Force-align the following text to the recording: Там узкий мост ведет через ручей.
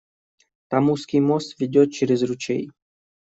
Там 0.69 0.85
узкий 0.93 1.21
мост 1.29 1.49
ведет 1.59 1.91
через 1.93 2.23
ручей. 2.23 2.71